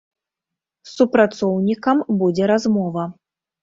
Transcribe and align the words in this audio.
З 0.87 0.93
супрацоўнікам 0.95 2.05
будзе 2.25 2.53
размова. 2.57 3.11